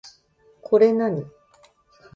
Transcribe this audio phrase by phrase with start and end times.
[0.63, 1.27] これ何